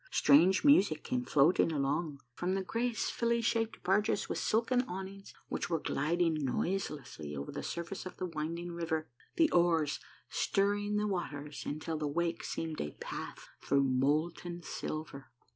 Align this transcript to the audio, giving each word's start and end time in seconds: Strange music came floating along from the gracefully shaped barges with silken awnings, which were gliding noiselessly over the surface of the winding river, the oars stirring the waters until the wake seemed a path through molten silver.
Strange 0.09 0.63
music 0.63 1.03
came 1.03 1.23
floating 1.23 1.71
along 1.71 2.19
from 2.33 2.55
the 2.55 2.63
gracefully 2.63 3.39
shaped 3.39 3.83
barges 3.83 4.27
with 4.27 4.39
silken 4.39 4.81
awnings, 4.87 5.31
which 5.47 5.69
were 5.69 5.77
gliding 5.77 6.33
noiselessly 6.43 7.35
over 7.35 7.51
the 7.51 7.61
surface 7.61 8.03
of 8.07 8.17
the 8.17 8.25
winding 8.25 8.71
river, 8.71 9.07
the 9.35 9.51
oars 9.51 9.99
stirring 10.27 10.95
the 10.97 11.05
waters 11.05 11.65
until 11.67 11.99
the 11.99 12.07
wake 12.07 12.43
seemed 12.43 12.81
a 12.81 12.97
path 12.99 13.49
through 13.61 13.83
molten 13.83 14.63
silver. 14.63 15.29